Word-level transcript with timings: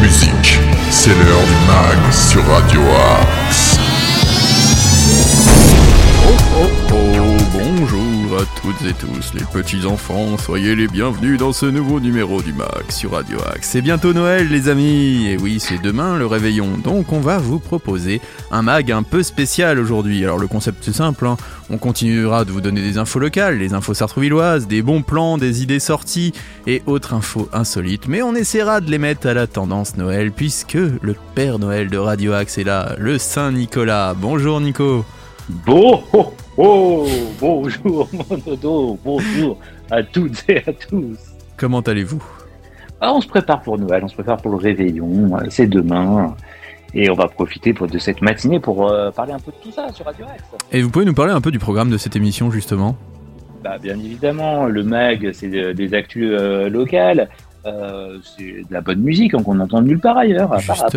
musique. 0.00 0.58
C'est 0.90 1.10
l'heure 1.10 1.44
du 1.46 1.66
mag 1.66 2.12
sur 2.12 2.44
Radio 2.46 2.80
Axe. 3.20 3.73
Toutes 8.62 8.88
et 8.88 8.92
tous 8.94 9.34
les 9.34 9.44
petits 9.44 9.86
enfants, 9.86 10.36
soyez 10.38 10.74
les 10.74 10.88
bienvenus 10.88 11.38
dans 11.38 11.52
ce 11.52 11.66
nouveau 11.66 12.00
numéro 12.00 12.42
du 12.42 12.52
MAC 12.52 12.90
sur 12.90 13.12
Radio 13.12 13.38
Axe. 13.52 13.68
C'est 13.70 13.82
bientôt 13.82 14.12
Noël 14.12 14.48
les 14.48 14.68
amis, 14.68 15.26
et 15.26 15.36
oui 15.36 15.60
c'est 15.60 15.80
demain 15.80 16.16
le 16.16 16.26
réveillon, 16.26 16.78
donc 16.82 17.12
on 17.12 17.20
va 17.20 17.38
vous 17.38 17.58
proposer 17.58 18.20
un 18.50 18.62
mag 18.62 18.90
un 18.90 19.02
peu 19.02 19.22
spécial 19.22 19.78
aujourd'hui. 19.78 20.24
Alors 20.24 20.38
le 20.38 20.46
concept 20.46 20.78
c'est 20.82 20.94
simple, 20.94 21.26
hein. 21.26 21.36
on 21.70 21.78
continuera 21.78 22.44
de 22.44 22.52
vous 22.52 22.60
donner 22.60 22.82
des 22.82 22.98
infos 22.98 23.18
locales, 23.18 23.58
les 23.58 23.74
infos 23.74 23.94
sartrouvilloises, 23.94 24.66
des 24.66 24.82
bons 24.82 25.02
plans, 25.02 25.38
des 25.38 25.62
idées 25.62 25.80
sorties 25.80 26.32
et 26.66 26.82
autres 26.86 27.14
infos 27.14 27.48
insolites, 27.52 28.08
mais 28.08 28.22
on 28.22 28.34
essaiera 28.34 28.80
de 28.80 28.90
les 28.90 28.98
mettre 28.98 29.26
à 29.26 29.34
la 29.34 29.46
tendance 29.46 29.96
Noël 29.96 30.32
puisque 30.32 30.74
le 30.74 31.14
Père 31.34 31.58
Noël 31.58 31.88
de 31.88 31.98
Radio 31.98 32.32
Axe 32.32 32.58
est 32.58 32.64
là, 32.64 32.94
le 32.98 33.18
Saint 33.18 33.52
Nicolas. 33.52 34.14
Bonjour 34.14 34.60
Nico 34.60 35.04
Bon, 35.48 36.02
oh, 36.14 36.32
oh, 36.56 37.06
bonjour 37.38 38.08
mon 38.30 38.38
dodo, 38.38 38.98
bonjour 39.04 39.58
à 39.90 40.02
toutes 40.02 40.42
et 40.48 40.66
à 40.66 40.72
tous. 40.72 41.18
Comment 41.58 41.80
allez-vous? 41.80 42.24
Ah, 42.98 43.12
On 43.12 43.20
se 43.20 43.28
prépare 43.28 43.60
pour 43.60 43.78
Noël, 43.78 44.02
on 44.04 44.08
se 44.08 44.14
prépare 44.14 44.38
pour 44.38 44.52
le 44.52 44.56
réveillon, 44.56 45.36
euh, 45.36 45.44
c'est 45.50 45.66
demain. 45.66 46.34
Et 46.94 47.10
on 47.10 47.14
va 47.14 47.28
profiter 47.28 47.74
pour, 47.74 47.88
de 47.88 47.98
cette 47.98 48.22
matinée 48.22 48.58
pour 48.58 48.88
euh, 48.88 49.10
parler 49.10 49.32
un 49.32 49.38
peu 49.38 49.50
de 49.50 49.56
tout 49.62 49.70
ça 49.70 49.92
sur 49.92 50.06
Radio. 50.06 50.24
Et 50.72 50.80
vous 50.80 50.88
pouvez 50.88 51.04
nous 51.04 51.12
parler 51.12 51.32
un 51.32 51.42
peu 51.42 51.50
du 51.50 51.58
programme 51.58 51.90
de 51.90 51.98
cette 51.98 52.16
émission 52.16 52.50
justement? 52.50 52.96
Bah, 53.62 53.76
Bien 53.76 53.98
évidemment, 53.98 54.64
le 54.64 54.82
MAG, 54.82 55.30
c'est 55.34 55.74
des 55.74 55.94
actus 55.94 56.30
euh, 56.32 56.70
locales. 56.70 57.28
c'est 57.64 58.62
de 58.62 58.72
la 58.72 58.80
bonne 58.80 59.00
musique 59.00 59.34
hein, 59.34 59.42
qu'on 59.42 59.60
entend 59.60 59.82
nulle 59.82 60.00
part 60.00 60.16
ailleurs, 60.16 60.54
à 60.54 60.60
part, 60.60 60.88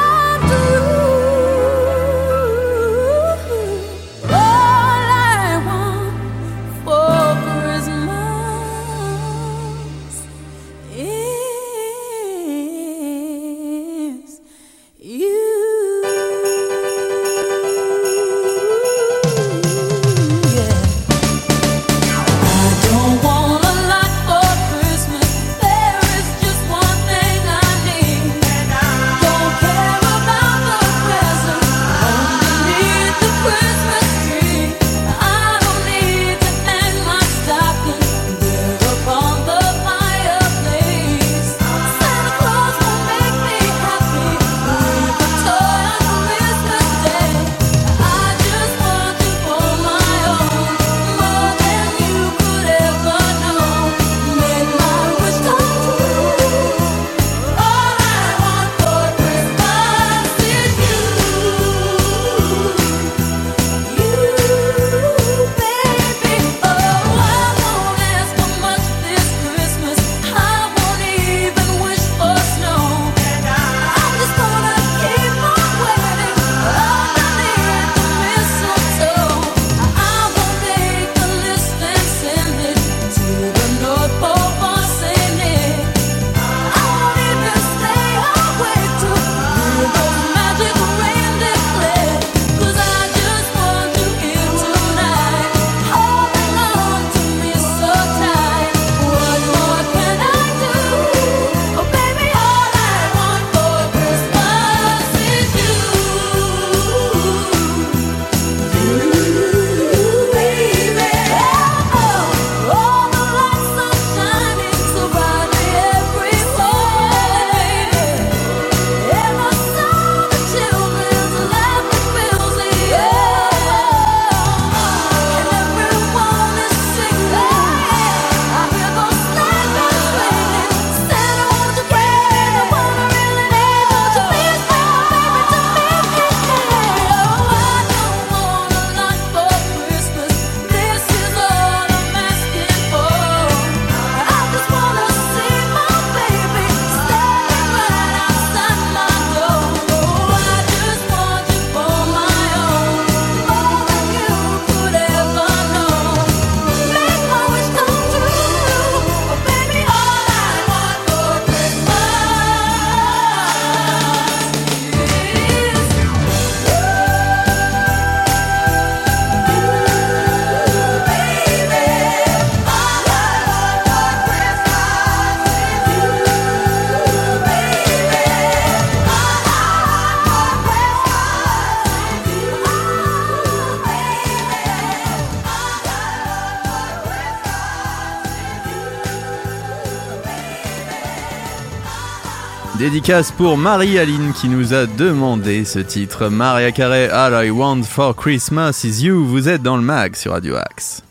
Dédicace 192.81 193.31
pour 193.31 193.57
Marie-Aline 193.57 194.33
qui 194.33 194.49
nous 194.49 194.73
a 194.73 194.87
demandé 194.87 195.65
ce 195.65 195.77
titre. 195.77 196.29
Maria 196.29 196.71
Carey, 196.71 197.07
All 197.09 197.45
I 197.45 197.51
Want 197.51 197.83
for 197.83 198.15
Christmas 198.15 198.83
is 198.83 199.05
You. 199.05 199.23
Vous 199.23 199.47
êtes 199.47 199.61
dans 199.61 199.77
le 199.77 199.83
mag 199.83 200.15
sur 200.15 200.31
Radio 200.31 200.55
Axe. 200.55 201.03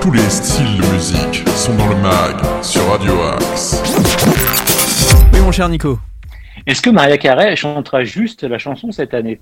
Tous 0.00 0.12
les 0.12 0.30
styles 0.30 0.76
de 0.76 0.86
musique 0.92 1.48
sont 1.48 1.74
dans 1.74 1.88
le 1.88 1.96
mag 1.96 2.36
sur 2.62 2.88
Radio 2.88 3.20
Axe. 3.22 3.82
Oui, 5.32 5.40
mon 5.40 5.50
cher 5.50 5.68
Nico. 5.68 5.98
Est-ce 6.68 6.80
que 6.80 6.90
Maria 6.90 7.18
Carey 7.18 7.56
chantera 7.56 8.04
juste 8.04 8.44
la 8.44 8.58
chanson 8.58 8.92
cette 8.92 9.14
année? 9.14 9.40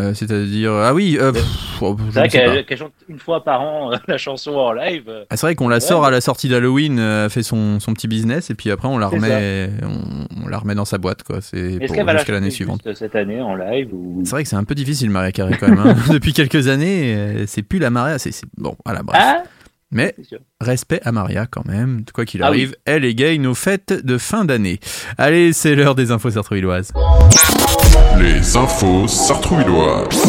Euh, 0.00 0.14
C'est-à-dire. 0.14 0.72
Ah 0.72 0.94
oui, 0.94 1.18
euh, 1.20 1.32
pff, 1.32 1.44
oh, 1.80 1.96
je 1.98 2.04
C'est 2.12 2.18
vrai 2.18 2.26
ne 2.26 2.30
sais 2.30 2.38
pas. 2.38 2.52
qu'elle 2.54 2.66
qu'elle 2.66 2.78
chante 2.78 2.92
une 3.08 3.18
fois 3.18 3.42
par 3.42 3.60
an 3.62 3.92
euh, 3.92 3.96
la 4.08 4.16
chanson 4.18 4.52
en 4.52 4.72
live. 4.72 5.04
euh, 5.08 5.24
Ah, 5.30 5.36
c'est 5.36 5.46
vrai 5.46 5.54
qu'on 5.56 5.68
la 5.68 5.80
sort 5.80 6.04
à 6.04 6.10
la 6.10 6.20
sortie 6.20 6.48
d'Halloween, 6.48 6.98
euh, 6.98 7.28
fait 7.28 7.42
son, 7.42 7.80
son 7.80 7.94
petit 7.94 8.06
business 8.08 8.50
et 8.50 8.54
puis 8.54 8.70
après 8.70 8.86
on 8.88 8.96
la 8.98 9.08
C'est 9.10 9.16
remet, 9.16 9.70
on, 9.82 10.44
on 10.44 10.48
la 10.48 10.58
remet 10.58 10.74
dans 10.76 10.84
sa 10.84 10.98
boîte 10.98 11.22
quoi. 11.24 11.40
C'est 11.40 11.58
Est-ce 11.58 11.86
pour 11.86 11.96
qu'elle 11.96 12.06
va 12.06 12.12
la 12.12 12.18
jusqu'à 12.20 12.32
l'année 12.32 12.46
chanter 12.46 12.54
suivante. 12.56 12.80
juste 12.86 12.98
cette 12.98 13.16
année 13.16 13.40
en 13.40 13.54
live 13.56 13.88
ou... 13.92 14.22
C'est 14.24 14.30
vrai 14.30 14.42
que 14.44 14.48
c'est 14.48 14.56
un 14.56 14.64
peu 14.64 14.74
difficile 14.76 15.10
Maria 15.10 15.32
Carey 15.32 15.56
quand 15.58 15.68
même. 15.68 15.78
hein. 15.80 15.94
Depuis 16.12 16.32
quelques 16.32 16.68
années, 16.68 17.14
euh, 17.16 17.44
c'est 17.46 17.62
plus 17.62 17.78
la 17.80 17.90
Maria. 17.90 18.18
C'est 18.18 18.30
c'est- 18.32 18.46
bon, 18.56 18.76
voilà 18.84 19.02
bref. 19.02 19.20
Ah 19.20 19.42
Mais 19.90 20.14
c'est 20.16 20.24
sûr. 20.26 20.38
respect 20.60 21.00
à 21.04 21.10
Maria 21.12 21.46
quand 21.50 21.66
même. 21.66 22.04
Quoi 22.14 22.24
qu'il 22.24 22.42
Ah 22.42 22.50
oui. 22.50 22.58
arrive, 22.58 22.76
elle 22.84 23.04
égaye 23.04 23.38
nos 23.40 23.54
fêtes 23.54 24.04
de 24.06 24.16
fin 24.18 24.44
d'année. 24.44 24.78
Allez, 25.16 25.52
c'est 25.52 25.74
l'heure 25.74 25.94
des 25.94 26.10
infos 26.12 26.30
sartrouilloises. 26.30 26.92
Les 28.18 28.56
infos 28.56 29.06
sartrouilloises. 29.06 30.24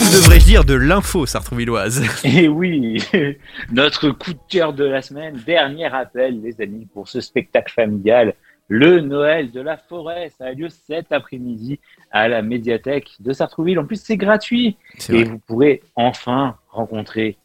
Ou 0.00 0.04
devrais-je 0.14 0.44
dire 0.44 0.64
de 0.64 0.74
l'info 0.74 1.26
sartrouilloise 1.26 2.02
Et 2.24 2.48
oui, 2.48 3.02
notre 3.72 4.10
coup 4.10 4.32
de 4.32 4.38
cœur 4.48 4.72
de 4.72 4.84
la 4.84 5.02
semaine, 5.02 5.40
dernier 5.46 5.86
appel 5.86 6.40
les 6.42 6.60
amis 6.60 6.86
pour 6.92 7.08
ce 7.08 7.20
spectacle 7.20 7.72
familial, 7.72 8.34
le 8.68 9.00
Noël 9.00 9.50
de 9.50 9.60
la 9.60 9.76
forêt. 9.76 10.30
Ça 10.38 10.46
a 10.46 10.52
lieu 10.52 10.68
cet 10.68 11.12
après-midi 11.12 11.80
à 12.10 12.28
la 12.28 12.42
médiathèque 12.42 13.10
de 13.20 13.32
Sartrouville. 13.32 13.78
En 13.78 13.86
plus, 13.86 14.00
c'est 14.00 14.16
gratuit. 14.16 14.76
Et 15.08 15.12
vrai. 15.12 15.24
vous 15.24 15.38
pourrez 15.38 15.82
enfin 15.94 16.56
rencontrer 16.70 17.36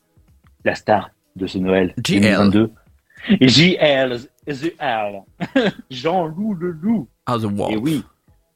la 0.66 0.76
star 0.76 1.12
de 1.36 1.48
ce 1.48 1.58
Noël 1.58 1.94
JL. 2.04 2.22
2022. 2.22 2.72
JL. 3.42 4.18
Jean-Loup 5.90 6.54
le 6.56 6.72
Loup. 6.72 7.08
Ah, 7.26 7.38
the 7.38 7.46
Wall. 7.46 7.74
Et 7.74 7.78
oui, 7.78 8.04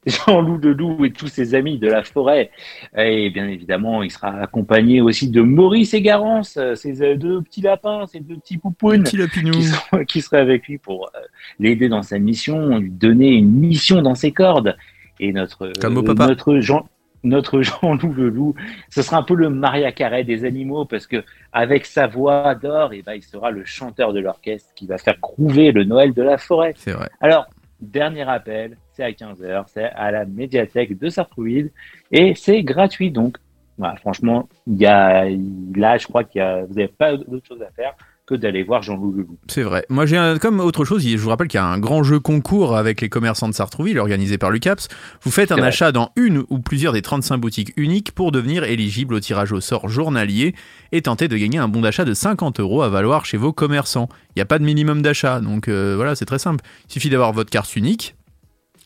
Jean-Loup 0.26 0.58
Leloup 0.58 1.04
et 1.04 1.10
tous 1.12 1.26
ses 1.26 1.54
amis 1.54 1.78
de 1.78 1.88
la 1.88 2.02
forêt. 2.04 2.50
Et 2.96 3.30
bien 3.30 3.48
évidemment, 3.48 4.02
il 4.02 4.10
sera 4.10 4.28
accompagné 4.28 5.00
aussi 5.00 5.28
de 5.30 5.42
Maurice 5.42 5.94
et 5.94 6.02
Garance, 6.02 6.56
euh, 6.56 6.74
ces 6.74 7.02
euh, 7.02 7.16
deux 7.16 7.42
petits 7.42 7.62
lapins, 7.62 8.06
ces 8.06 8.20
deux 8.20 8.36
petits 8.36 8.58
poupounes 8.58 9.02
Petit 9.02 9.18
qui, 9.50 9.62
seront- 9.64 10.04
qui 10.08 10.20
seraient 10.20 10.40
avec 10.40 10.68
lui 10.68 10.78
pour 10.78 11.06
euh, 11.14 11.20
l'aider 11.58 11.88
dans 11.88 12.02
sa 12.02 12.18
mission, 12.18 12.78
lui 12.78 12.90
donner 12.90 13.30
une 13.30 13.50
mission 13.50 14.00
dans 14.02 14.14
ses 14.14 14.32
cordes. 14.32 14.76
Et 15.18 15.32
notre, 15.32 15.72
Comme 15.80 15.96
au 15.96 16.02
euh, 16.02 16.14
papa. 16.14 16.28
notre 16.28 16.58
Jean, 16.60 16.88
notre 17.24 17.62
Jean-Loup 17.62 18.12
Leloup, 18.12 18.54
ce 18.90 19.02
sera 19.02 19.16
un 19.16 19.22
peu 19.22 19.34
le 19.34 19.48
Maria 19.50 19.90
Carré 19.90 20.22
des 20.22 20.44
animaux 20.44 20.84
parce 20.84 21.06
que 21.06 21.24
avec 21.52 21.86
sa 21.86 22.06
voix 22.06 22.54
d'or, 22.54 22.92
et 22.92 23.02
ben, 23.02 23.14
il 23.14 23.22
sera 23.22 23.50
le 23.50 23.64
chanteur 23.64 24.12
de 24.12 24.20
l'orchestre 24.20 24.72
qui 24.76 24.86
va 24.86 24.98
faire 24.98 25.18
grouver 25.20 25.72
le 25.72 25.84
Noël 25.84 26.12
de 26.12 26.22
la 26.22 26.38
forêt. 26.38 26.74
C'est 26.76 26.92
vrai. 26.92 27.08
Alors, 27.20 27.46
dernier 27.80 28.28
appel, 28.28 28.76
c'est 28.96 29.04
à 29.04 29.10
15h, 29.10 29.64
c'est 29.72 29.84
à 29.84 30.10
la 30.10 30.24
médiathèque 30.24 30.98
de 30.98 31.08
Sartrouville 31.10 31.70
et 32.12 32.34
c'est 32.34 32.62
gratuit 32.62 33.10
donc. 33.10 33.36
Voilà, 33.78 33.96
franchement, 33.96 34.48
il 34.66 34.78
y 34.78 34.86
a, 34.86 35.26
là, 35.74 35.98
je 35.98 36.06
crois 36.06 36.24
qu'il 36.24 36.40
vous 36.66 36.74
n'avez 36.74 36.88
pas 36.88 37.14
d'autre 37.14 37.46
chose 37.46 37.60
à 37.60 37.70
faire 37.76 37.92
que 38.24 38.34
d'aller 38.34 38.62
voir 38.64 38.82
Jean-Loup 38.82 39.12
Leloup. 39.12 39.36
C'est 39.48 39.62
vrai. 39.62 39.84
Moi, 39.90 40.04
j'ai 40.06 40.16
un- 40.16 40.38
comme 40.38 40.58
autre 40.60 40.84
chose, 40.86 41.06
je 41.06 41.16
vous 41.18 41.28
rappelle 41.28 41.46
qu'il 41.46 41.58
y 41.58 41.62
a 41.62 41.66
un 41.66 41.78
grand 41.78 42.02
jeu 42.02 42.18
concours 42.18 42.74
avec 42.74 43.00
les 43.02 43.08
commerçants 43.10 43.48
de 43.48 43.52
Sartrouville 43.54 43.98
organisé 43.98 44.38
par 44.38 44.50
l'UCAPS. 44.50 44.88
Vous 45.22 45.30
faites 45.30 45.52
un 45.52 45.58
achat 45.62 45.92
dans 45.92 46.10
une 46.16 46.42
ou 46.48 46.58
plusieurs 46.58 46.92
des 46.94 47.02
35 47.02 47.36
boutiques 47.36 47.72
uniques 47.76 48.12
pour 48.12 48.32
devenir 48.32 48.64
éligible 48.64 49.12
au 49.14 49.20
tirage 49.20 49.52
au 49.52 49.60
sort 49.60 49.88
journalier 49.88 50.54
et 50.90 51.02
tenter 51.02 51.28
de 51.28 51.36
gagner 51.36 51.58
un 51.58 51.68
bon 51.68 51.82
d'achat 51.82 52.04
de 52.06 52.14
50 52.14 52.58
euros 52.60 52.80
à 52.82 52.88
valoir 52.88 53.26
chez 53.26 53.36
vos 53.36 53.52
commerçants. 53.52 54.08
Il 54.30 54.38
n'y 54.38 54.42
a 54.42 54.46
pas 54.46 54.58
de 54.58 54.64
minimum 54.64 55.02
d'achat, 55.02 55.38
donc 55.40 55.68
euh, 55.68 55.94
voilà, 55.96 56.14
c'est 56.16 56.24
très 56.24 56.38
simple. 56.40 56.64
Il 56.88 56.92
suffit 56.94 57.10
d'avoir 57.10 57.32
votre 57.34 57.50
carte 57.50 57.76
unique. 57.76 58.16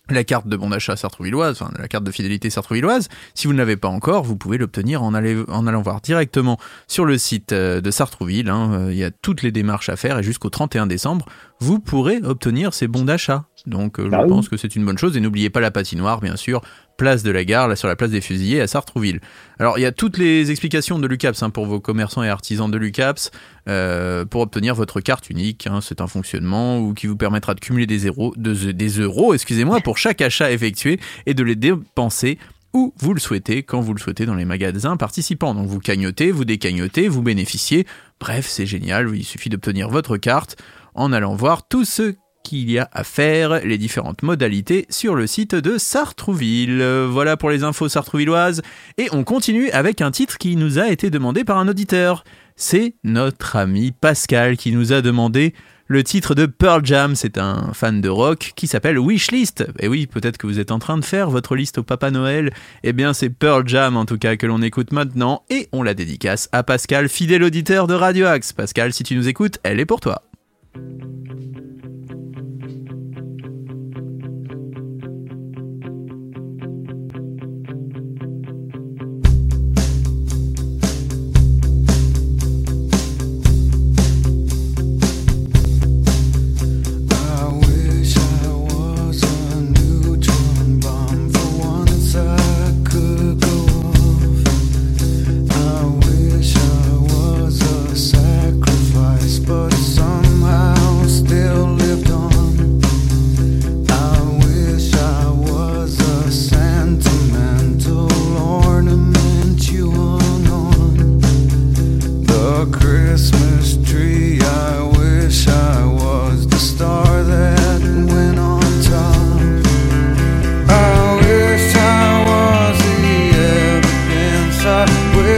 La 0.08 0.24
carte 0.24 0.48
de 0.48 0.56
bon 0.56 0.70
d'achat 0.70 0.96
sartrouvilloise, 0.96 1.60
enfin 1.62 1.70
la 1.78 1.86
carte 1.86 2.02
de 2.02 2.10
fidélité 2.10 2.50
sartrouvilloise. 2.50 3.08
Si 3.34 3.46
vous 3.46 3.52
ne 3.52 3.58
l'avez 3.58 3.76
pas 3.76 3.86
encore, 3.86 4.24
vous 4.24 4.34
pouvez 4.36 4.58
l'obtenir 4.58 5.04
en, 5.04 5.14
en 5.14 5.66
allant 5.68 5.82
voir 5.82 6.00
directement 6.00 6.58
sur 6.88 7.04
le 7.04 7.16
site 7.16 7.52
euh, 7.52 7.80
de 7.80 7.90
Sartrouville. 7.92 8.48
hein. 8.50 8.72
Euh, 8.72 8.92
Il 8.92 8.98
y 8.98 9.04
a 9.04 9.12
toutes 9.12 9.42
les 9.42 9.52
démarches 9.52 9.88
à 9.88 9.94
faire 9.94 10.18
et 10.18 10.24
jusqu'au 10.24 10.50
31 10.50 10.88
décembre, 10.88 11.26
vous 11.60 11.78
pourrez 11.78 12.18
obtenir 12.24 12.74
ces 12.74 12.88
bons 12.88 13.04
d'achat. 13.04 13.44
Donc 13.66 14.00
euh, 14.00 14.08
je 14.10 14.16
Ah 14.16 14.22
oui. 14.24 14.28
pense 14.30 14.48
que 14.48 14.56
c'est 14.56 14.74
une 14.74 14.84
bonne 14.84 14.98
chose. 14.98 15.16
Et 15.16 15.20
n'oubliez 15.20 15.48
pas 15.50 15.60
la 15.60 15.70
patinoire, 15.70 16.20
bien 16.20 16.34
sûr, 16.34 16.60
place 17.00 17.22
de 17.22 17.30
la 17.30 17.46
gare, 17.46 17.66
là 17.66 17.76
sur 17.76 17.88
la 17.88 17.96
place 17.96 18.10
des 18.10 18.20
fusillés 18.20 18.60
à 18.60 18.66
Sartrouville. 18.66 19.20
Alors 19.58 19.78
il 19.78 19.80
y 19.80 19.86
a 19.86 19.92
toutes 19.92 20.18
les 20.18 20.50
explications 20.50 20.98
de 20.98 21.06
l'UCAPS 21.06 21.42
hein, 21.42 21.48
pour 21.48 21.64
vos 21.64 21.80
commerçants 21.80 22.22
et 22.22 22.28
artisans 22.28 22.70
de 22.70 22.76
l'UCAPS 22.76 23.30
euh, 23.68 24.26
pour 24.26 24.42
obtenir 24.42 24.74
votre 24.74 25.00
carte 25.00 25.30
unique. 25.30 25.66
hein. 25.66 25.80
c'est 25.80 26.02
un 26.02 26.06
fonctionnement 26.06 26.78
ou 26.78 26.92
qui 26.92 27.06
vous 27.06 27.16
permettra 27.16 27.54
de 27.54 27.60
cumuler 27.60 27.86
des, 27.86 28.10
des 28.36 28.88
euros 29.00 29.32
excusez-moi, 29.32 29.80
pour 29.80 29.96
chaque 29.96 30.20
achat 30.20 30.52
effectué 30.52 31.00
et 31.24 31.32
de 31.32 31.42
les 31.42 31.56
dépenser 31.56 32.38
où 32.74 32.92
vous 32.98 33.14
le 33.14 33.20
souhaitez, 33.20 33.62
quand 33.62 33.80
vous 33.80 33.94
le 33.94 34.00
souhaitez 34.00 34.26
dans 34.26 34.34
les 34.34 34.44
magasins 34.44 34.98
participants. 34.98 35.54
Donc 35.54 35.68
vous 35.68 35.80
cagnotez, 35.80 36.30
vous 36.32 36.44
décagnotez, 36.44 37.08
vous 37.08 37.22
bénéficiez. 37.22 37.86
Bref, 38.20 38.46
c'est 38.46 38.66
génial, 38.66 39.10
il 39.14 39.24
suffit 39.24 39.48
d'obtenir 39.48 39.88
votre 39.88 40.18
carte 40.18 40.62
en 40.94 41.14
allant 41.14 41.34
voir 41.34 41.66
tout 41.66 41.86
ce 41.86 42.14
qu'il 42.42 42.70
y 42.70 42.78
a 42.78 42.88
à 42.92 43.04
faire, 43.04 43.64
les 43.64 43.78
différentes 43.78 44.22
modalités 44.22 44.86
sur 44.90 45.14
le 45.14 45.26
site 45.26 45.54
de 45.54 45.78
Sartrouville. 45.78 46.82
Voilà 47.08 47.36
pour 47.36 47.50
les 47.50 47.64
infos 47.64 47.88
sartrouvilloises. 47.88 48.62
Et 48.98 49.08
on 49.12 49.24
continue 49.24 49.70
avec 49.70 50.00
un 50.00 50.10
titre 50.10 50.38
qui 50.38 50.56
nous 50.56 50.78
a 50.78 50.88
été 50.88 51.10
demandé 51.10 51.44
par 51.44 51.58
un 51.58 51.68
auditeur. 51.68 52.24
C'est 52.56 52.94
notre 53.04 53.56
ami 53.56 53.92
Pascal 53.92 54.56
qui 54.56 54.72
nous 54.72 54.92
a 54.92 55.00
demandé 55.00 55.54
le 55.86 56.04
titre 56.04 56.34
de 56.34 56.46
Pearl 56.46 56.84
Jam. 56.84 57.16
C'est 57.16 57.38
un 57.38 57.72
fan 57.72 58.00
de 58.00 58.08
rock 58.08 58.52
qui 58.54 58.66
s'appelle 58.66 58.98
Wishlist. 58.98 59.66
Et 59.78 59.88
oui, 59.88 60.06
peut-être 60.06 60.38
que 60.38 60.46
vous 60.46 60.60
êtes 60.60 60.70
en 60.70 60.78
train 60.78 60.96
de 60.96 61.04
faire 61.04 61.30
votre 61.30 61.56
liste 61.56 61.78
au 61.78 61.82
Papa 61.82 62.10
Noël. 62.10 62.52
Eh 62.84 62.92
bien, 62.92 63.12
c'est 63.12 63.30
Pearl 63.30 63.66
Jam 63.66 63.96
en 63.96 64.04
tout 64.04 64.18
cas 64.18 64.36
que 64.36 64.46
l'on 64.46 64.62
écoute 64.62 64.92
maintenant. 64.92 65.42
Et 65.50 65.68
on 65.72 65.82
la 65.82 65.94
dédicace 65.94 66.48
à 66.52 66.62
Pascal, 66.62 67.08
fidèle 67.08 67.42
auditeur 67.42 67.86
de 67.86 67.94
Radio 67.94 68.26
Axe. 68.26 68.52
Pascal, 68.52 68.92
si 68.92 69.02
tu 69.02 69.16
nous 69.16 69.26
écoutes, 69.26 69.58
elle 69.62 69.80
est 69.80 69.86
pour 69.86 70.00
toi. 70.00 70.22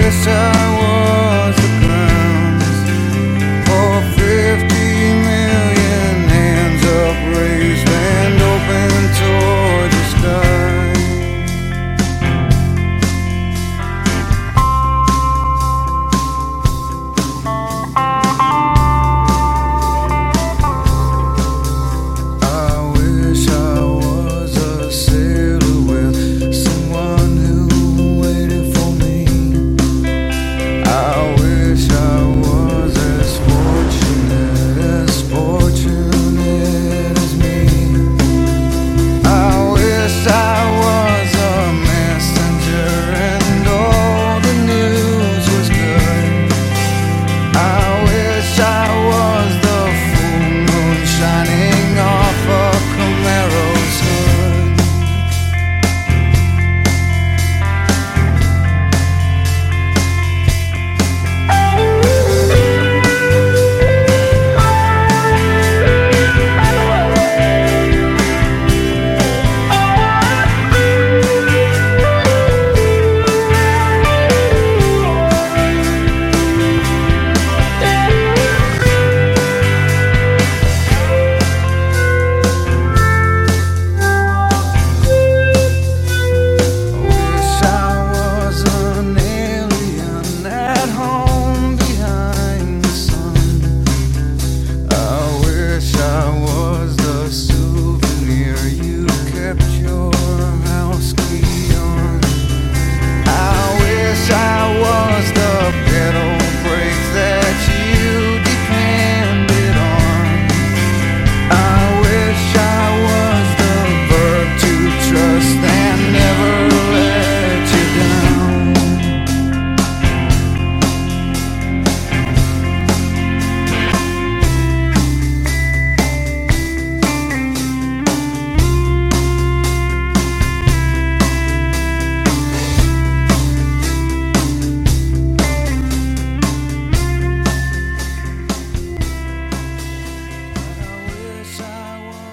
listen 0.00 0.81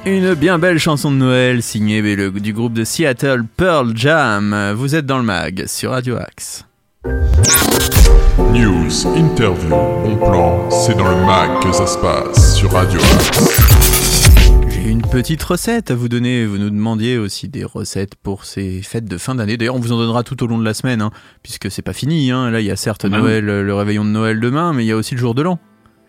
Une 0.09 0.33
bien 0.33 0.57
belle 0.57 0.79
chanson 0.79 1.11
de 1.11 1.17
Noël 1.17 1.61
signée 1.61 2.01
du 2.31 2.51
groupe 2.53 2.73
de 2.73 2.83
Seattle 2.83 3.43
Pearl 3.57 3.91
Jam. 3.95 4.73
Vous 4.75 4.95
êtes 4.95 5.05
dans 5.05 5.19
le 5.19 5.23
mag 5.23 5.65
sur 5.67 5.91
Radio 5.91 6.15
Axe. 6.17 6.65
News, 8.51 9.05
interview, 9.15 9.69
bon 9.69 10.15
plan, 10.17 10.67
c'est 10.71 10.97
dans 10.97 11.07
le 11.09 11.25
mag 11.27 11.61
que 11.61 11.71
ça 11.71 11.85
se 11.85 11.97
passe 11.99 12.55
sur 12.55 12.71
Radio 12.71 12.99
Axe. 12.99 14.29
J'ai 14.71 14.89
une 14.89 15.03
petite 15.03 15.43
recette 15.43 15.91
à 15.91 15.95
vous 15.95 16.09
donner. 16.09 16.43
Vous 16.47 16.57
nous 16.57 16.71
demandiez 16.71 17.19
aussi 17.19 17.47
des 17.47 17.63
recettes 17.63 18.15
pour 18.15 18.45
ces 18.45 18.81
fêtes 18.81 19.05
de 19.05 19.17
fin 19.19 19.35
d'année. 19.35 19.57
D'ailleurs, 19.57 19.75
on 19.75 19.79
vous 19.79 19.91
en 19.91 19.97
donnera 19.97 20.23
tout 20.23 20.41
au 20.43 20.47
long 20.47 20.57
de 20.57 20.65
la 20.65 20.73
semaine, 20.73 21.01
hein, 21.03 21.11
puisque 21.43 21.69
c'est 21.69 21.83
pas 21.83 21.93
fini. 21.93 22.31
hein. 22.31 22.49
Là, 22.49 22.61
il 22.61 22.65
y 22.65 22.71
a 22.71 22.75
certes 22.75 23.05
Ah 23.05 23.09
oui. 23.11 23.17
Noël, 23.19 23.45
le 23.45 23.73
réveillon 23.75 24.03
de 24.05 24.09
Noël 24.09 24.39
demain, 24.39 24.73
mais 24.73 24.83
il 24.85 24.87
y 24.87 24.91
a 24.91 24.95
aussi 24.97 25.13
le 25.13 25.19
jour 25.21 25.35
de 25.35 25.43
l'an. 25.43 25.59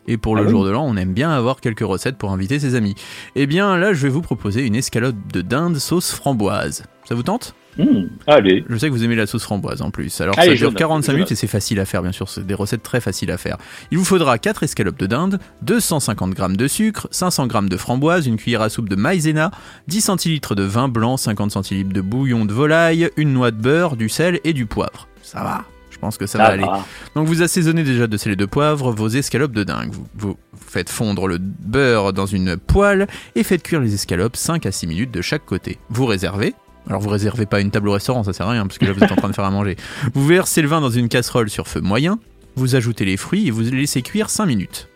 Et 0.08 0.16
pour 0.16 0.36
Ah 0.36 0.40
le 0.40 0.46
oui. 0.46 0.50
jour 0.50 0.64
de 0.64 0.70
l'an, 0.70 0.84
on 0.86 0.96
aime 0.96 1.12
bien 1.12 1.30
avoir 1.30 1.60
quelques 1.60 1.80
recettes 1.80 2.16
pour 2.18 2.32
inviter 2.32 2.58
ses 2.58 2.74
amis. 2.74 2.94
Eh 3.36 3.46
bien, 3.46 3.76
là, 3.76 3.92
je 3.92 4.02
vais 4.02 4.08
vous 4.08 4.22
proposer 4.22 4.66
une 4.66 4.74
escalope 4.74 5.14
de 5.32 5.42
dinde 5.42 5.76
sauce 5.78 6.10
framboise. 6.12 6.84
Ça 7.08 7.14
vous 7.14 7.22
tente? 7.22 7.54
Hmm, 7.78 8.06
allez. 8.26 8.64
Je 8.68 8.76
sais 8.76 8.88
que 8.88 8.92
vous 8.92 9.04
aimez 9.04 9.14
la 9.14 9.26
sauce 9.26 9.44
framboise 9.44 9.80
en 9.80 9.90
plus. 9.92 10.20
Alors 10.20 10.36
Allez, 10.38 10.50
ça 10.50 10.56
dure 10.56 10.70
note, 10.70 10.78
45 10.78 11.12
je 11.12 11.16
minutes 11.16 11.32
et 11.32 11.34
c'est 11.36 11.46
facile 11.46 11.78
à 11.78 11.84
faire 11.84 12.02
bien 12.02 12.10
sûr, 12.10 12.28
c'est 12.28 12.44
des 12.44 12.52
recettes 12.54 12.82
très 12.82 13.00
faciles 13.00 13.30
à 13.30 13.38
faire. 13.38 13.58
Il 13.92 13.98
vous 13.98 14.04
faudra 14.04 14.38
4 14.38 14.64
escalopes 14.64 14.98
de 14.98 15.06
dinde, 15.06 15.38
250 15.62 16.36
g 16.36 16.42
de 16.56 16.66
sucre, 16.68 17.06
500 17.12 17.48
g 17.48 17.58
de 17.68 17.76
framboise, 17.76 18.26
une 18.26 18.36
cuillère 18.36 18.62
à 18.62 18.70
soupe 18.70 18.88
de 18.88 18.96
maïzena, 18.96 19.52
10 19.86 20.00
centilitres 20.00 20.56
de 20.56 20.64
vin 20.64 20.88
blanc, 20.88 21.16
50 21.16 21.52
centilitres 21.52 21.92
de 21.92 22.00
bouillon 22.00 22.44
de 22.44 22.52
volaille, 22.52 23.08
une 23.16 23.32
noix 23.32 23.52
de 23.52 23.60
beurre, 23.62 23.96
du 23.96 24.08
sel 24.08 24.40
et 24.42 24.52
du 24.52 24.66
poivre. 24.66 25.06
Ça 25.22 25.42
va 25.44 25.64
pense 26.00 26.18
que 26.18 26.26
ça, 26.26 26.38
va 26.38 26.46
Ça 26.46 26.52
aller. 26.52 26.64
va. 26.64 26.84
Donc 27.14 27.26
vous 27.26 27.42
assaisonnez 27.42 27.82
déjà 27.84 28.06
de 28.06 28.16
sel 28.16 28.32
et 28.32 28.36
de 28.36 28.44
poivre 28.46 28.90
vos 28.92 29.08
escalopes 29.08 29.52
de 29.52 29.64
dingue. 29.64 29.92
Vous, 29.92 30.06
vous 30.16 30.36
faites 30.66 30.90
fondre 30.90 31.26
le 31.28 31.38
beurre 31.38 32.12
dans 32.12 32.26
une 32.26 32.56
poêle 32.56 33.06
et 33.34 33.42
faites 33.44 33.62
cuire 33.62 33.80
les 33.80 33.94
escalopes 33.94 34.36
5 34.36 34.66
à 34.66 34.72
6 34.72 34.86
minutes 34.86 35.10
de 35.10 35.22
chaque 35.22 35.44
côté. 35.46 35.78
Vous 35.90 36.06
réservez. 36.06 36.54
Alors 36.88 37.00
vous 37.00 37.10
réservez 37.10 37.46
pas 37.46 37.60
une 37.60 37.70
table 37.70 37.88
au 37.88 37.92
restaurant, 37.92 38.24
ça 38.24 38.32
sert 38.32 38.46
à 38.48 38.52
rien 38.52 38.66
parce 38.66 38.78
que 38.78 38.84
là 38.86 38.92
vous 38.92 39.04
êtes 39.04 39.12
en 39.12 39.16
train 39.16 39.28
de 39.28 39.34
faire 39.34 39.44
à 39.44 39.50
manger. 39.50 39.76
Vous 40.14 40.26
versez 40.26 40.62
le 40.62 40.68
vin 40.68 40.80
dans 40.80 40.90
une 40.90 41.08
casserole 41.08 41.50
sur 41.50 41.68
feu 41.68 41.80
moyen, 41.80 42.18
vous 42.56 42.74
ajoutez 42.74 43.04
les 43.04 43.16
fruits 43.16 43.46
et 43.46 43.50
vous 43.50 43.60
les 43.60 43.70
laissez 43.70 44.02
cuire 44.02 44.30
5 44.30 44.46
minutes. 44.46 44.88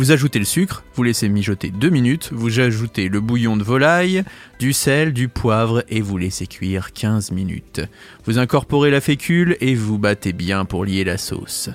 Vous 0.00 0.12
ajoutez 0.12 0.38
le 0.38 0.46
sucre, 0.46 0.82
vous 0.94 1.02
laissez 1.02 1.28
mijoter 1.28 1.68
2 1.68 1.90
minutes, 1.90 2.30
vous 2.32 2.58
ajoutez 2.58 3.10
le 3.10 3.20
bouillon 3.20 3.58
de 3.58 3.62
volaille, 3.62 4.24
du 4.58 4.72
sel, 4.72 5.12
du 5.12 5.28
poivre 5.28 5.84
et 5.90 6.00
vous 6.00 6.16
laissez 6.16 6.46
cuire 6.46 6.94
15 6.94 7.32
minutes. 7.32 7.82
Vous 8.24 8.38
incorporez 8.38 8.90
la 8.90 9.02
fécule 9.02 9.58
et 9.60 9.74
vous 9.74 9.98
battez 9.98 10.32
bien 10.32 10.64
pour 10.64 10.86
lier 10.86 11.04
la 11.04 11.18
sauce. 11.18 11.68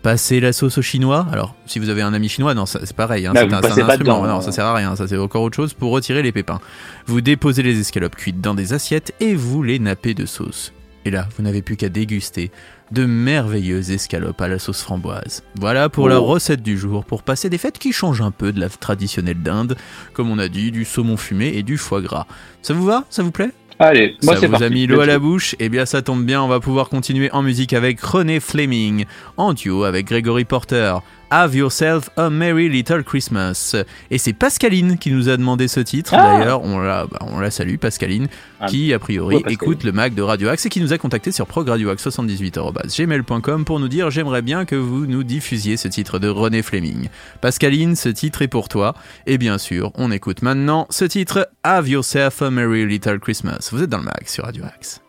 Passez 0.00 0.40
la 0.40 0.54
sauce 0.54 0.78
au 0.78 0.82
chinois. 0.82 1.26
Alors, 1.30 1.54
si 1.66 1.78
vous 1.78 1.90
avez 1.90 2.00
un 2.00 2.14
ami 2.14 2.30
chinois, 2.30 2.54
non, 2.54 2.64
ça- 2.64 2.80
c'est 2.82 2.96
pareil. 2.96 3.26
Hein, 3.26 3.34
Bah, 3.34 3.42
c'est 3.46 3.52
un, 3.52 3.58
instrument. 3.62 3.96
dedans, 3.98 4.26
non, 4.26 4.40
ça 4.40 4.52
sert 4.52 4.64
à 4.64 4.74
rien. 4.74 4.96
Ça, 4.96 5.06
c'est 5.06 5.18
encore 5.18 5.42
autre 5.42 5.56
chose 5.56 5.74
pour 5.74 5.92
retirer 5.92 6.22
les 6.22 6.32
pépins. 6.32 6.60
Vous 7.04 7.20
déposez 7.20 7.62
les 7.62 7.78
escalopes 7.78 8.16
cuites 8.16 8.40
dans 8.40 8.54
des 8.54 8.72
assiettes 8.72 9.12
et 9.20 9.34
vous 9.34 9.62
les 9.62 9.78
nappez 9.78 10.14
de 10.14 10.24
sauce. 10.24 10.72
Et 11.06 11.10
là, 11.12 11.28
vous 11.36 11.44
n'avez 11.44 11.62
plus 11.62 11.76
qu'à 11.76 11.88
déguster 11.88 12.50
de 12.90 13.06
merveilleuses 13.06 13.92
escalopes 13.92 14.40
à 14.40 14.48
la 14.48 14.58
sauce 14.58 14.82
framboise. 14.82 15.44
Voilà 15.54 15.88
pour 15.88 16.08
la 16.08 16.20
Oh. 16.20 16.24
recette 16.24 16.64
du 16.64 16.76
jour, 16.76 17.04
pour 17.04 17.22
passer 17.22 17.48
des 17.48 17.58
fêtes 17.58 17.78
qui 17.78 17.92
changent 17.92 18.22
un 18.22 18.32
peu 18.32 18.50
de 18.52 18.58
la 18.58 18.68
traditionnelle 18.68 19.40
dinde, 19.40 19.76
comme 20.14 20.32
on 20.32 20.38
a 20.40 20.48
dit, 20.48 20.72
du 20.72 20.84
saumon 20.84 21.16
fumé 21.16 21.52
et 21.54 21.62
du 21.62 21.78
foie 21.78 22.00
gras. 22.00 22.26
Ça 22.60 22.74
vous 22.74 22.84
va? 22.84 23.04
Ça 23.08 23.22
vous 23.22 23.30
plaît? 23.30 23.52
Allez, 23.78 24.16
moi 24.24 24.36
ça 24.36 24.48
vous 24.48 24.62
a 24.62 24.68
mis 24.70 24.86
l'eau 24.86 25.00
à 25.00 25.06
la 25.06 25.18
bouche? 25.18 25.54
Eh 25.60 25.68
bien 25.68 25.84
ça 25.84 26.00
tombe 26.02 26.24
bien, 26.24 26.42
on 26.42 26.48
va 26.48 26.58
pouvoir 26.60 26.88
continuer 26.88 27.30
en 27.32 27.42
musique 27.42 27.72
avec 27.72 28.00
René 28.00 28.40
Fleming, 28.40 29.04
en 29.36 29.52
duo 29.52 29.84
avec 29.84 30.06
Gregory 30.06 30.44
Porter. 30.46 30.94
Have 31.30 31.54
Yourself 31.54 32.10
a 32.16 32.30
Merry 32.30 32.68
Little 32.68 33.02
Christmas. 33.04 33.74
Et 34.10 34.18
c'est 34.18 34.32
Pascaline 34.32 34.98
qui 34.98 35.10
nous 35.10 35.28
a 35.28 35.36
demandé 35.36 35.68
ce 35.68 35.80
titre. 35.80 36.12
Ah. 36.14 36.38
D'ailleurs, 36.38 36.62
on 36.62 36.78
la, 36.78 37.06
bah, 37.06 37.18
on 37.22 37.38
la 37.40 37.50
salue, 37.50 37.76
Pascaline, 37.76 38.28
Ah. 38.60 38.66
qui 38.66 38.92
a 38.92 38.98
priori 38.98 39.36
Pascaline. 39.36 39.54
écoute 39.54 39.84
le 39.84 39.92
Mac 39.92 40.14
de 40.14 40.22
Radio 40.22 40.48
Axe 40.48 40.66
et 40.66 40.68
qui 40.68 40.80
nous 40.80 40.92
a 40.92 40.98
contacté 40.98 41.32
sur 41.32 41.46
progradioaxe78.gmail.com 41.46 43.64
pour 43.64 43.80
nous 43.80 43.88
dire 43.88 44.10
j'aimerais 44.10 44.42
bien 44.42 44.64
que 44.64 44.76
vous 44.76 45.06
nous 45.06 45.22
diffusiez 45.24 45.76
ce 45.76 45.88
titre 45.88 46.18
de 46.18 46.28
René 46.28 46.62
Fleming. 46.62 47.08
Pascaline, 47.40 47.96
ce 47.96 48.08
titre 48.08 48.42
est 48.42 48.48
pour 48.48 48.68
toi. 48.68 48.94
Et 49.26 49.38
bien 49.38 49.58
sûr, 49.58 49.92
on 49.94 50.10
écoute 50.10 50.42
maintenant 50.42 50.86
ce 50.90 51.04
titre 51.04 51.48
Have 51.62 51.88
Yourself 51.88 52.42
a 52.42 52.50
Merry 52.50 52.86
Little 52.86 53.18
Christmas. 53.20 53.68
Vous 53.72 53.82
êtes 53.82 53.90
dans 53.90 53.98
le 53.98 54.04
Mac 54.04 54.28
sur 54.28 54.44
Radio 54.44 54.64
Axe. 54.64 55.00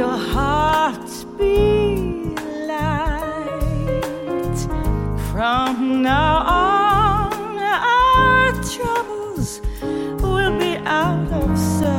Your 0.00 0.16
heart 0.34 1.10
be 1.36 2.34
light. 2.66 3.60
From 5.30 6.00
now 6.02 6.36
on, 6.38 7.58
our 7.58 8.52
troubles 8.74 9.60
will 10.22 10.58
be 10.58 10.78
out 10.86 11.30
of 11.42 11.58
sight. 11.58 11.90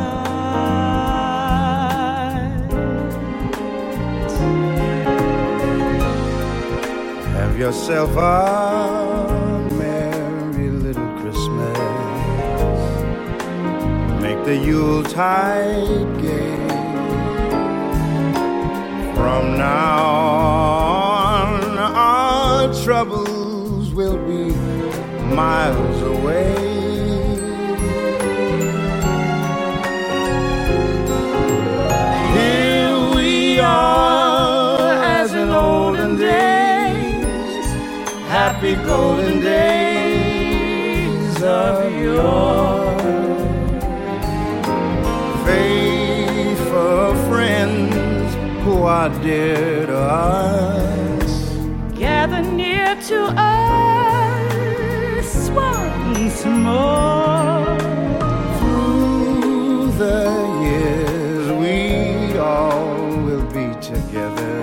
Have 7.38 7.56
yourself 7.60 8.18
a 8.18 9.70
merry 9.74 10.70
little 10.72 11.12
Christmas. 11.20 11.78
Make 14.24 14.44
the 14.44 14.58
Yuletide 14.58 16.20
gay. 16.20 16.81
From 19.22 19.56
now 19.56 20.08
on, 21.38 21.78
our 21.78 22.74
troubles 22.84 23.94
will 23.94 24.18
be 24.18 24.50
miles 25.36 26.02
away. 26.02 26.56
Here 32.34 33.16
we 33.16 33.60
are 33.60 34.92
as 35.20 35.36
in 35.36 35.52
olden 35.52 36.18
days, 36.18 37.66
happy 38.28 38.74
golden 38.74 39.40
days 39.40 41.44
of 41.44 41.94
yore. 41.94 42.71
Are 49.02 49.10
dear 49.24 49.88
to 49.88 49.98
us. 49.98 51.34
gather 51.98 52.44
near 52.44 52.96
to 53.10 53.20
us 53.36 55.32
once 55.50 56.46
more. 56.46 57.80
Through 58.60 59.92
the 60.04 60.22
years, 60.66 61.46
we 61.64 62.38
all 62.38 63.08
will 63.26 63.48
be 63.58 63.68
together. 63.92 64.56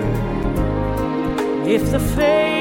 If 1.75 1.91
the 1.91 1.99
fates 1.99 2.58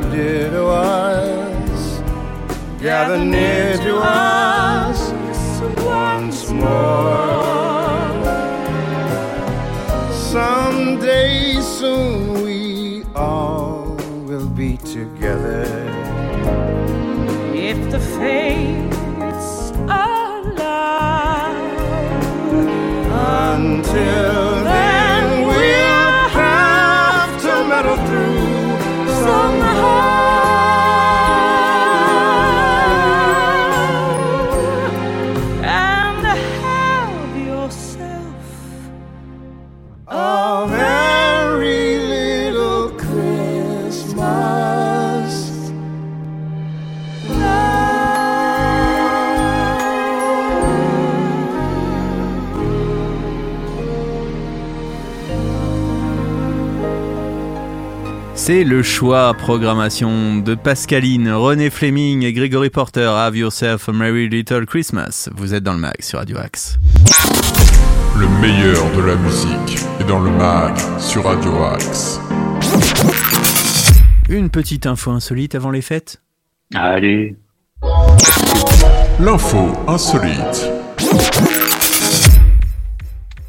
did 0.00 0.52
was 0.52 2.00
gather 2.80 3.24
near 3.24 3.76
to 3.76 3.96
us. 3.98 4.53
Little 41.60 42.92
Christmas. 42.96 44.44
C'est 58.36 58.62
le 58.62 58.82
choix 58.82 59.34
programmation 59.34 60.36
de 60.36 60.54
Pascaline, 60.54 61.30
René 61.30 61.70
Fleming 61.70 62.22
et 62.22 62.32
Gregory 62.32 62.70
Porter. 62.70 63.10
Have 63.16 63.34
yourself 63.36 63.88
a 63.88 63.92
merry 63.92 64.28
little 64.28 64.66
Christmas. 64.66 65.28
Vous 65.34 65.54
êtes 65.54 65.64
dans 65.64 65.72
le 65.72 65.80
mag 65.80 65.96
sur 66.00 66.18
Radio 66.20 66.38
Axe. 66.38 66.78
Le 68.16 68.28
meilleur 68.40 68.84
de 68.96 69.02
la 69.02 69.16
musique 69.16 69.93
dans 70.08 70.20
le 70.20 70.30
mag 70.30 70.76
sur 70.98 71.24
Radio 71.24 71.52
Axe. 71.62 72.20
Une 74.28 74.50
petite 74.50 74.86
info 74.86 75.10
insolite 75.10 75.54
avant 75.54 75.70
les 75.70 75.82
fêtes. 75.82 76.22
Allez. 76.74 77.36
L'info 79.20 79.72
insolite. 79.86 80.70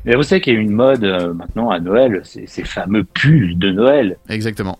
Mais 0.05 0.15
vous 0.15 0.23
savez 0.23 0.41
qu'il 0.41 0.53
y 0.53 0.57
a 0.57 0.59
une 0.59 0.71
mode 0.71 1.03
euh, 1.03 1.33
maintenant 1.33 1.71
à 1.71 1.79
Noël, 1.79 2.21
c'est 2.23 2.47
ces 2.47 2.63
fameux 2.63 3.03
pulls 3.03 3.57
de 3.57 3.71
Noël. 3.71 4.17
Exactement. 4.29 4.77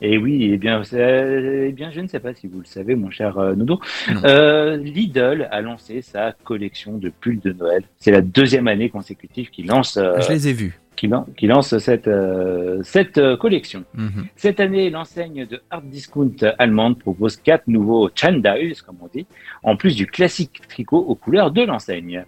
Et 0.00 0.18
oui, 0.18 0.50
eh 0.52 0.56
bien, 0.58 0.82
eh 0.92 1.72
bien, 1.72 1.90
je 1.90 2.00
ne 2.00 2.08
sais 2.08 2.18
pas 2.18 2.34
si 2.34 2.48
vous 2.48 2.58
le 2.58 2.66
savez, 2.66 2.94
mon 2.94 3.10
cher 3.10 3.38
euh, 3.38 3.54
Noudou. 3.54 3.78
Non. 4.12 4.20
Euh, 4.24 4.76
Lidl 4.76 5.48
a 5.50 5.60
lancé 5.60 6.02
sa 6.02 6.32
collection 6.44 6.98
de 6.98 7.08
pulls 7.08 7.40
de 7.40 7.52
Noël. 7.52 7.84
C'est 7.98 8.10
la 8.10 8.20
deuxième 8.20 8.66
année 8.66 8.90
consécutive 8.90 9.50
qu'il 9.50 9.66
lance, 9.66 9.96
euh, 9.96 10.20
Je 10.20 10.32
les 10.32 10.48
ai 10.48 10.52
vus. 10.52 10.78
Qu'il 10.94 11.10
lance 11.48 11.76
cette, 11.78 12.08
euh, 12.08 12.80
cette 12.82 13.18
euh, 13.18 13.36
collection. 13.36 13.84
Mhm. 13.94 14.26
Cette 14.36 14.60
année, 14.60 14.90
l'enseigne 14.90 15.46
de 15.46 15.60
hard 15.70 15.88
discount 15.88 16.36
allemande 16.58 16.98
propose 16.98 17.36
quatre 17.36 17.66
nouveaux 17.68 18.10
chandails, 18.14 18.74
comme 18.86 18.96
on 19.00 19.08
dit, 19.08 19.26
en 19.62 19.76
plus 19.76 19.96
du 19.96 20.06
classique 20.06 20.62
tricot 20.68 20.98
aux 20.98 21.14
couleurs 21.14 21.50
de 21.50 21.62
l'enseigne. 21.62 22.24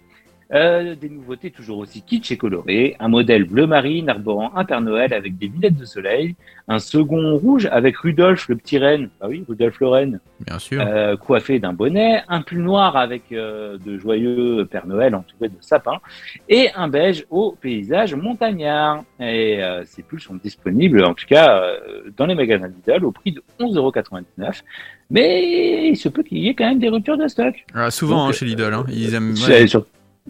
Euh, 0.53 0.95
des 0.95 1.09
nouveautés 1.09 1.51
toujours 1.51 1.79
aussi 1.79 2.01
kitsch 2.01 2.31
et 2.31 2.37
colorées, 2.37 2.95
un 3.01 3.09
modèle 3.09 3.43
bleu 3.43 3.67
marine 3.67 4.07
arborant 4.07 4.49
un 4.55 4.63
Père 4.63 4.79
Noël 4.79 5.13
avec 5.13 5.37
des 5.37 5.47
lunettes 5.47 5.75
de 5.75 5.83
soleil, 5.83 6.35
un 6.69 6.79
second 6.79 7.35
rouge 7.35 7.67
avec 7.69 7.97
Rudolf 7.97 8.47
le 8.47 8.55
petit 8.55 8.77
renne, 8.77 9.09
ah 9.19 9.27
oui, 9.27 9.43
Rudolf 9.45 9.77
le 9.81 9.87
renne, 9.89 10.19
Bien 10.39 10.57
sûr. 10.57 10.81
euh, 10.87 11.17
coiffé 11.17 11.59
d'un 11.59 11.73
bonnet, 11.73 12.23
un 12.29 12.41
pull 12.41 12.59
noir 12.59 12.95
avec 12.95 13.23
euh, 13.33 13.77
de 13.85 13.97
joyeux 13.97 14.65
Père 14.71 14.87
Noël 14.87 15.15
entouré 15.15 15.49
de 15.49 15.55
sapins, 15.59 15.99
et 16.47 16.69
un 16.77 16.87
beige 16.87 17.25
au 17.29 17.51
paysage 17.59 18.15
montagnard. 18.15 19.03
Et 19.19 19.61
euh, 19.61 19.83
ces 19.85 20.01
pulls 20.01 20.21
sont 20.21 20.35
disponibles, 20.35 21.03
en 21.03 21.13
tout 21.13 21.25
cas, 21.27 21.61
euh, 21.61 22.03
dans 22.15 22.25
les 22.25 22.35
magasins 22.35 22.69
Lidl 22.69 23.03
au 23.03 23.11
prix 23.11 23.33
de 23.33 23.43
11,99€. 23.59 24.61
Mais 25.09 25.89
il 25.89 25.97
se 25.97 26.07
peut 26.09 26.23
qu'il 26.23 26.37
y 26.39 26.47
ait 26.49 26.53
quand 26.53 26.67
même 26.67 26.79
des 26.79 26.89
ruptures 26.89 27.17
de 27.17 27.27
stock. 27.27 27.53
Ah, 27.73 27.91
souvent 27.91 28.27
donc, 28.27 28.29
hein, 28.29 28.37
chez 28.37 28.45
Lidl, 28.45 28.73
hein. 28.73 28.85
ils 28.89 29.13
aiment. 29.13 29.35
C'est- 29.35 29.75
ouais, 29.75 29.81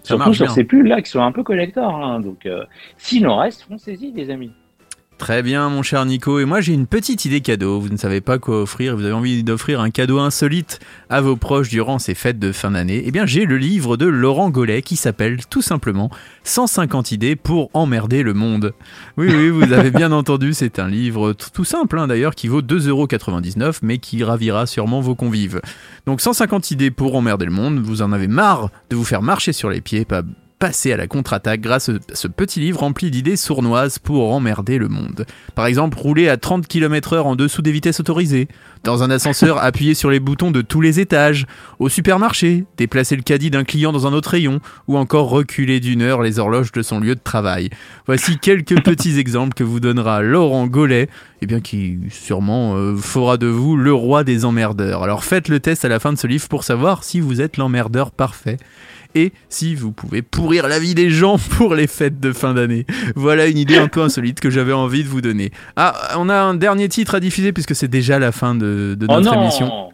ça 0.04 0.16
surtout 0.16 0.34
sur 0.34 0.46
bien. 0.46 0.54
ces 0.54 0.64
pulls-là 0.64 1.02
qui 1.02 1.10
sont 1.10 1.22
un 1.22 1.32
peu 1.32 1.44
collector. 1.44 1.96
Hein, 1.96 2.20
donc, 2.20 2.46
euh, 2.46 2.66
s'il 2.98 3.28
en 3.28 3.38
reste, 3.38 3.64
foncez-y, 3.64 4.12
les 4.12 4.30
amis. 4.30 4.52
Très 5.18 5.42
bien, 5.42 5.68
mon 5.70 5.82
cher 5.82 6.06
Nico. 6.06 6.40
Et 6.40 6.46
moi, 6.46 6.62
j'ai 6.62 6.74
une 6.74 6.86
petite 6.86 7.26
idée 7.26 7.42
cadeau. 7.42 7.80
Vous 7.80 7.90
ne 7.90 7.98
savez 7.98 8.22
pas 8.22 8.38
quoi 8.38 8.62
offrir. 8.62 8.96
Vous 8.96 9.04
avez 9.04 9.14
envie 9.14 9.44
d'offrir 9.44 9.82
un 9.82 9.90
cadeau 9.90 10.20
insolite 10.20 10.80
à 11.10 11.22
vos 11.22 11.36
proches 11.36 11.70
durant 11.70 11.98
ces 11.98 12.14
fêtes 12.14 12.38
de 12.38 12.52
fin 12.52 12.72
d'année? 12.72 13.02
Eh 13.04 13.10
bien, 13.10 13.26
j'ai 13.26 13.46
le 13.46 13.58
livre 13.58 13.98
de 13.98 14.06
Laurent 14.06 14.52
Gollet 14.52 14.84
qui 14.84 14.96
s'appelle 14.96 15.44
tout 15.48 15.64
simplement 15.64 16.12
150 16.44 17.12
idées 17.12 17.36
pour 17.36 17.72
emmerder 17.74 18.22
le 18.22 18.36
monde. 18.36 18.74
Oui, 19.18 19.28
oui, 19.36 19.50
vous 19.50 19.74
avez 19.74 19.90
bien 19.90 20.12
entendu. 20.14 20.54
C'est 20.54 20.78
un 20.78 20.88
livre 20.88 21.34
tout 21.34 21.66
simple, 21.66 21.98
hein, 21.98 22.08
d'ailleurs, 22.08 22.36
qui 22.36 22.48
vaut 22.48 22.62
2,99€, 22.62 23.80
mais 23.82 23.98
qui 23.98 24.24
ravira 24.24 24.68
sûrement 24.68 25.02
vos 25.02 25.16
convives. 25.16 25.62
Donc, 26.06 26.22
150 26.22 26.70
idées 26.70 26.92
pour 26.92 27.16
emmerder 27.16 27.46
le 27.46 27.52
monde. 27.52 27.80
Vous 27.80 28.04
en 28.04 28.12
avez 28.12 28.28
marre 28.28 28.70
de 28.92 28.96
vous 28.96 29.04
faire 29.04 29.24
marcher 29.24 29.52
sur 29.52 29.72
les 29.72 29.82
pieds, 29.82 30.06
pas 30.06 30.22
passer 30.60 30.92
à 30.92 30.98
la 30.98 31.08
contre-attaque 31.08 31.62
grâce 31.62 31.90
à 31.90 31.94
ce 32.14 32.28
petit 32.28 32.60
livre 32.60 32.80
rempli 32.80 33.12
d'idées 33.12 33.36
sournoises 33.36 34.00
pour 34.00 34.34
emmerder 34.34 34.78
le 34.78 34.88
monde. 34.88 35.26
Par 35.54 35.68
exemple, 35.68 35.98
rouler 35.98 36.30
à 36.30 36.38
30 36.38 36.68
km 36.68 37.14
heure 37.14 37.28
en 37.28 37.36
dessous 37.36 37.62
des 37.62 37.72
vitesses 37.72 38.00
autorisées, 38.00 38.48
dans 38.84 39.04
un 39.04 39.12
ascenseur 39.12 39.58
appuyer 39.64 39.94
sur 39.94 40.10
les 40.10 40.20
boutons 40.20 40.50
de 40.50 40.62
tous 40.62 40.82
les 40.82 41.00
étages, 41.00 41.46
au 41.80 41.90
supermarché, 41.90 42.66
déplacer 42.78 43.16
le 43.16 43.22
caddie 43.22 43.52
d'un 43.52 43.64
client 43.64 43.92
dans 43.92 44.08
un 44.08 44.14
autre 44.14 44.32
rayon, 44.32 44.60
ou 44.88 44.98
encore 44.98 45.30
reculer 45.30 45.80
d'une 45.80 46.02
heure 46.02 46.24
les 46.24 46.40
horloges 46.40 46.72
de 46.72 46.82
son 46.82 47.00
lieu 47.00 47.14
de 47.14 47.22
travail. 47.24 47.70
Voici 48.08 48.40
quelques 48.40 48.82
petits 48.84 49.20
exemples 49.20 49.54
que 49.54 49.64
vous 49.64 49.80
donnera 49.80 50.24
Laurent 50.24 50.66
Gollet, 50.66 51.08
et 51.42 51.46
bien 51.46 51.62
qui 51.62 52.00
sûrement 52.10 52.76
euh, 52.76 52.96
fera 52.96 53.38
de 53.38 53.48
vous 53.48 53.78
le 53.78 53.94
roi 53.94 54.24
des 54.24 54.44
emmerdeurs. 54.44 55.04
Alors 55.04 55.24
faites 55.24 55.50
le 55.50 55.60
test 55.60 55.86
à 55.86 55.88
la 55.88 56.00
fin 56.00 56.12
de 56.12 56.18
ce 56.18 56.26
livre 56.26 56.48
pour 56.48 56.64
savoir 56.64 57.04
si 57.04 57.20
vous 57.20 57.42
êtes 57.42 57.58
l'emmerdeur 57.58 58.10
parfait 58.10 58.58
et 59.18 59.34
si 59.50 59.74
vous 59.74 59.92
pouvez 59.92 60.22
pourrir 60.22 60.68
la 60.68 60.80
vie 60.80 60.94
des 60.94 61.10
gens 61.10 61.38
pour 61.58 61.74
les 61.74 61.88
fêtes 61.88 62.20
de 62.20 62.32
fin 62.32 62.54
d'année. 62.54 62.86
Voilà 63.16 63.48
une 63.48 63.58
idée 63.58 63.78
un 63.78 63.88
peu 63.88 64.02
insolite 64.02 64.40
que 64.40 64.50
j'avais 64.50 64.74
envie 64.74 65.04
de 65.04 65.10
vous 65.10 65.22
donner. 65.22 65.52
Ah, 65.76 66.16
on 66.18 66.30
a 66.30 66.36
un 66.36 66.54
dernier 66.54 66.88
titre 66.88 67.16
à 67.16 67.20
diffuser 67.20 67.52
puisque 67.52 67.76
c'est 67.76 67.88
déjà 67.88 68.20
la 68.20 68.32
fin 68.32 68.54
de, 68.54 68.96
de 68.98 69.08
Oh 69.10 69.20
notre 69.20 69.34
émission. 69.34 69.90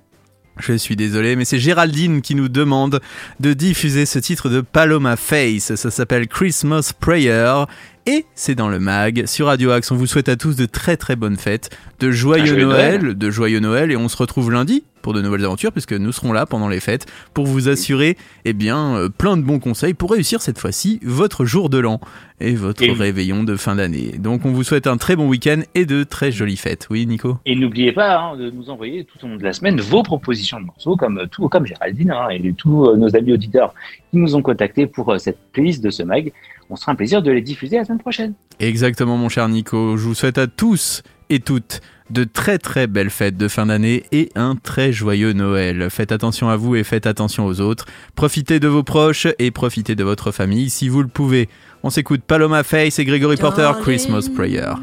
Je 0.59 0.73
suis 0.73 0.95
désolé, 0.95 1.35
mais 1.35 1.45
c'est 1.45 1.57
Géraldine 1.57 2.21
qui 2.21 2.35
nous 2.35 2.47
demande 2.47 2.99
de 3.39 3.53
diffuser 3.53 4.05
ce 4.05 4.19
titre 4.19 4.49
de 4.49 4.61
Paloma 4.61 5.15
Face. 5.15 5.73
Ça 5.73 5.89
s'appelle 5.89 6.27
Christmas 6.27 6.91
Prayer. 6.99 7.63
Et 8.05 8.25
c'est 8.35 8.53
dans 8.53 8.69
le 8.69 8.79
mag 8.79 9.25
sur 9.25 9.47
Radio 9.47 9.71
Axe. 9.71 9.89
On 9.91 9.95
vous 9.95 10.05
souhaite 10.05 10.29
à 10.29 10.35
tous 10.35 10.55
de 10.55 10.65
très 10.65 10.95
très 10.97 11.15
bonnes 11.15 11.37
fêtes, 11.37 11.75
de 11.99 12.11
joyeux 12.11 12.55
Noël, 12.55 13.01
Noël. 13.01 13.17
de 13.17 13.31
joyeux 13.31 13.61
Noël. 13.61 13.91
Et 13.91 13.95
on 13.97 14.09
se 14.09 14.17
retrouve 14.17 14.51
lundi 14.51 14.83
pour 15.03 15.13
de 15.13 15.21
nouvelles 15.21 15.45
aventures, 15.45 15.71
puisque 15.71 15.93
nous 15.93 16.11
serons 16.11 16.33
là 16.33 16.47
pendant 16.47 16.69
les 16.69 16.79
fêtes 16.79 17.05
pour 17.35 17.45
vous 17.45 17.69
assurer 17.69 18.17
eh 18.45 18.53
bien, 18.53 18.95
euh, 18.95 19.09
plein 19.09 19.37
de 19.37 19.43
bons 19.43 19.59
conseils 19.59 19.93
pour 19.93 20.09
réussir 20.11 20.41
cette 20.41 20.57
fois-ci 20.57 20.99
votre 21.03 21.45
jour 21.45 21.69
de 21.69 21.77
l'an 21.77 21.99
et 22.39 22.55
votre 22.55 22.81
Et- 22.81 22.91
réveillon 22.91 23.43
de 23.43 23.55
fin 23.55 23.75
d'année. 23.75 24.13
Donc 24.17 24.45
on 24.45 24.51
vous 24.51 24.63
souhaite 24.63 24.87
un 24.87 24.97
très 24.97 25.15
bon 25.15 25.27
week-end 25.27 25.61
et 25.75 25.85
de 25.85 26.03
très 26.03 26.31
jolies 26.31 26.57
fêtes. 26.57 26.87
Oui, 26.89 27.05
Nico? 27.05 27.37
Et 27.45 27.55
n'oubliez 27.55 27.91
pas 27.91 28.17
hein, 28.17 28.37
de 28.37 28.49
nous 28.49 28.69
envoyer 28.69 29.03
tout 29.05 29.23
au 29.25 29.29
long 29.29 29.35
de 29.35 29.43
la 29.43 29.53
semaine 29.53 29.79
vos 29.79 30.01
propositions 30.01 30.59
de 30.59 30.65
morceaux, 30.65 30.95
comme 30.95 31.19
euh, 31.19 31.25
tout, 31.29 31.47
comme 31.49 31.65
Géraldine 31.65 32.11
hein, 32.11 32.29
et 32.31 32.53
tous 32.53 32.85
euh, 32.85 32.95
nos 32.95 33.15
amis 33.15 33.33
auditeurs 33.33 33.73
qui 34.11 34.17
nous 34.17 34.35
ont 34.35 34.41
contactés 34.41 34.87
pour 34.87 35.11
euh, 35.11 35.17
cette 35.17 35.37
playlist 35.51 35.83
de 35.83 35.89
ce 35.89 36.01
mag. 36.03 36.31
On 36.69 36.77
sera 36.77 36.93
un 36.93 36.95
plaisir 36.95 37.21
de 37.21 37.29
les 37.29 37.41
diffuser 37.41 37.75
la 37.77 37.83
semaine 37.85 37.99
prochaine. 37.99 38.33
Exactement 38.59 39.17
mon 39.17 39.27
cher 39.29 39.47
Nico, 39.49 39.97
je 39.97 40.03
vous 40.07 40.15
souhaite 40.15 40.37
à 40.37 40.47
tous 40.47 41.03
et 41.33 41.39
toutes 41.39 41.81
de 42.11 42.23
très 42.23 42.59
très 42.59 42.85
belles 42.85 43.09
fêtes 43.09 43.37
de 43.37 43.47
fin 43.47 43.65
d'année 43.65 44.03
et 44.11 44.29
un 44.35 44.55
très 44.55 44.93
joyeux 44.93 45.33
Noël. 45.33 45.89
Faites 45.89 46.11
attention 46.11 46.49
à 46.49 46.57
vous 46.57 46.75
et 46.75 46.83
faites 46.83 47.07
attention 47.07 47.45
aux 47.47 47.59
autres. 47.59 47.85
Profitez 48.15 48.59
de 48.59 48.67
vos 48.67 48.83
proches 48.83 49.27
et 49.39 49.49
profitez 49.49 49.95
de 49.95 50.03
votre 50.03 50.31
famille 50.31 50.69
si 50.69 50.89
vous 50.89 51.01
le 51.01 51.07
pouvez. 51.07 51.49
On 51.81 51.89
s'écoute 51.89 52.21
Paloma 52.21 52.63
Face 52.63 52.99
et 52.99 53.05
Gregory 53.05 53.37
Porter 53.37 53.71
Christmas 53.81 54.29
Prayer. 54.33 54.73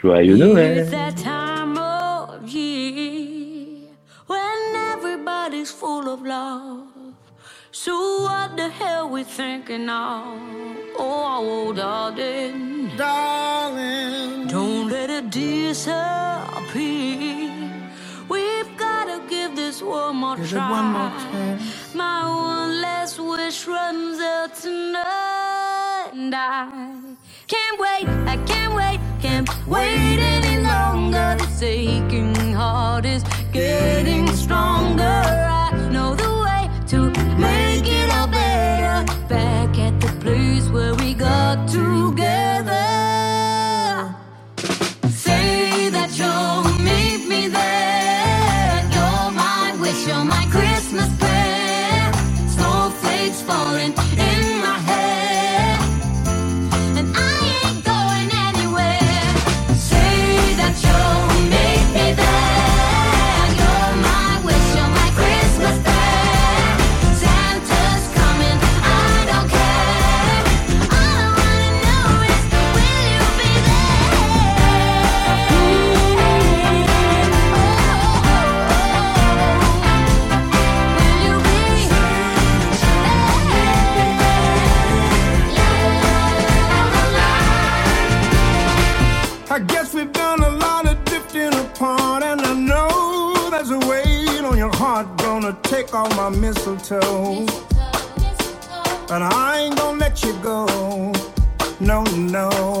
Joyeux 0.00 0.36
Noël 0.36 0.78
It's 0.78 0.90
that 0.90 1.16
time 1.16 1.76
of 1.76 2.48
year 2.50 3.90
when 4.26 4.38
everybody's 4.96 5.70
full 5.70 6.08
of 6.08 6.24
love. 6.24 6.86
So 7.70 8.29
what 8.50 8.56
the 8.56 8.68
hell 8.68 9.08
we 9.08 9.22
thinking 9.22 9.88
of? 9.88 10.38
Oh, 10.98 11.72
darling, 11.72 12.90
Darling, 12.96 14.48
don't 14.48 14.88
let 14.88 15.08
it 15.08 15.30
disappear. 15.30 15.94
We've 18.28 18.76
gotta 18.76 19.22
give 19.28 19.54
this 19.54 19.80
one 19.82 20.16
more 20.16 20.36
Give 20.36 20.48
try. 20.48 20.70
one 20.70 20.92
more. 20.92 21.12
My 21.94 22.26
one 22.26 22.80
last 22.80 23.20
wish 23.20 23.66
runs 23.68 24.20
out 24.20 24.54
tonight, 24.56 26.10
and 26.12 26.34
I 26.34 26.68
can't 27.46 27.78
wait. 27.78 28.08
I 28.26 28.36
can't 28.46 28.74
wait. 28.74 29.00
Can't 29.22 29.48
wait 29.68 30.18
any 30.18 30.58
longer. 30.62 31.36
This 31.38 31.62
aching 31.62 32.52
heart 32.52 33.04
is 33.04 33.22
getting 33.52 34.26
stronger. 34.32 35.49
Where 40.72 40.94
we 40.94 41.14
got 41.14 41.68
together. 41.68 42.59
No, 101.80 102.04
no. 102.04 102.79